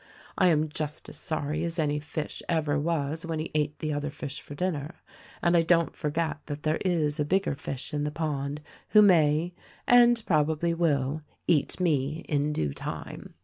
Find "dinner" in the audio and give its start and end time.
4.55-4.95